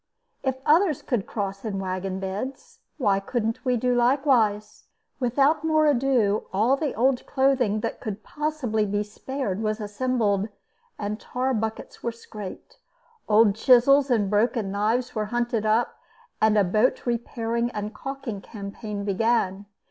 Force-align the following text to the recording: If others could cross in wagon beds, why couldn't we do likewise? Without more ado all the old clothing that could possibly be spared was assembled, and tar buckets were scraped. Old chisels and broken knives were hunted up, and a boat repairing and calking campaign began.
If 0.41 0.55
others 0.65 1.03
could 1.03 1.27
cross 1.27 1.63
in 1.63 1.77
wagon 1.77 2.19
beds, 2.19 2.79
why 2.97 3.19
couldn't 3.19 3.63
we 3.63 3.77
do 3.77 3.93
likewise? 3.93 4.85
Without 5.19 5.63
more 5.63 5.85
ado 5.85 6.47
all 6.51 6.75
the 6.75 6.95
old 6.95 7.23
clothing 7.27 7.81
that 7.81 7.99
could 7.99 8.23
possibly 8.23 8.87
be 8.87 9.03
spared 9.03 9.61
was 9.61 9.79
assembled, 9.79 10.49
and 10.97 11.19
tar 11.19 11.53
buckets 11.53 12.01
were 12.01 12.11
scraped. 12.11 12.79
Old 13.29 13.53
chisels 13.53 14.09
and 14.09 14.27
broken 14.27 14.71
knives 14.71 15.13
were 15.13 15.25
hunted 15.25 15.67
up, 15.67 15.99
and 16.41 16.57
a 16.57 16.63
boat 16.63 17.05
repairing 17.05 17.69
and 17.69 17.93
calking 17.93 18.41
campaign 18.41 19.05
began. 19.05 19.67